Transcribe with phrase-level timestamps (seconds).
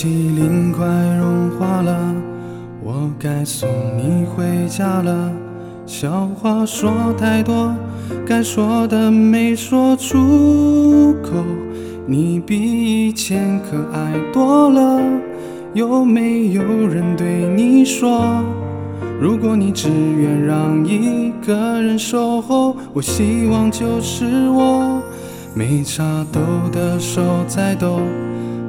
[0.00, 0.86] 冰淇淋快
[1.18, 2.14] 融化了，
[2.80, 5.32] 我该送你回家了。
[5.86, 7.74] 笑话说太多，
[8.24, 11.44] 该说的没说出口。
[12.06, 15.02] 你比以前可爱多了，
[15.74, 18.44] 有没有人对你说？
[19.20, 25.02] 如果你只愿让一个人守候，我希望就是我。
[25.54, 26.38] 没插兜
[26.70, 27.98] 的手在抖。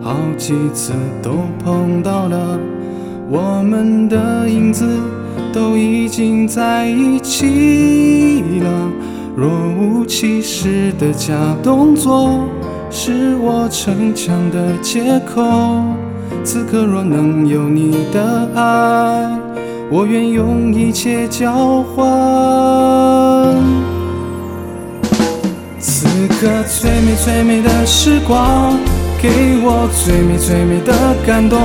[0.02, 1.31] 好几次都
[1.63, 2.59] 碰到了，
[3.30, 4.88] 我们的影子
[5.53, 8.70] 都已经在一起了。
[9.35, 12.45] 若无其事的假动作，
[12.89, 15.44] 是我逞强的借口。
[16.44, 19.39] 此刻若能有你的爱，
[19.92, 21.97] 我愿用一切交换。
[25.80, 28.73] 此刻最美最美的时光，
[29.22, 30.94] 给我最美最美的
[31.25, 31.59] 感动。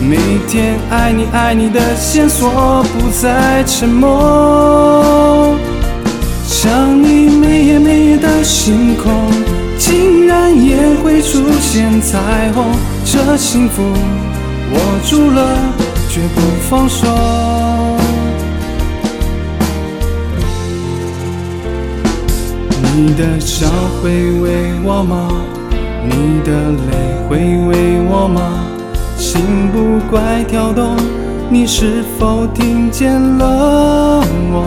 [0.00, 0.16] 每
[0.48, 5.56] 天爱你爱你的线索不再沉默。
[6.44, 9.30] 想你每夜每夜的星空，
[9.78, 12.64] 竟然也会出现彩虹。
[13.04, 15.56] 这幸福握住了，
[16.10, 17.06] 绝不放手。
[22.96, 23.68] 你的笑
[24.02, 25.28] 会为我吗？
[26.04, 26.92] 你的泪
[27.28, 28.40] 会为我吗？
[29.16, 29.40] 心
[29.72, 30.96] 不怪跳动，
[31.48, 34.64] 你是否听见了我？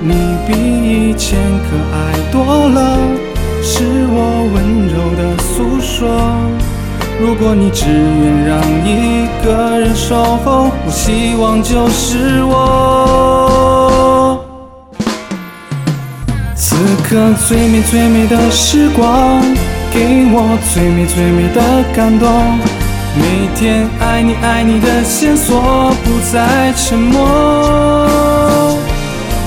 [0.00, 0.14] 你
[0.46, 1.96] 比以前可爱
[2.32, 2.98] 多了，
[3.62, 4.16] 是我
[4.54, 6.08] 温柔的诉说。
[7.20, 14.42] 如果你只愿让一个人守候，我希望就是我。
[16.54, 19.42] 此刻最美最美的时光，
[19.92, 21.60] 给我最美最美的
[21.94, 22.28] 感动。
[23.16, 28.78] 每天爱你爱你的线索不再沉默。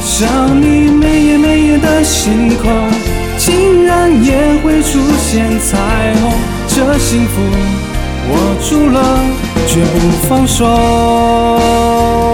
[0.01, 0.27] 想
[0.61, 2.69] 你每夜每夜的星空，
[3.37, 6.31] 竟然也会出现彩虹。
[6.67, 7.41] 这幸福
[8.29, 8.35] 握
[8.67, 8.99] 住了，
[9.67, 12.32] 绝不放手。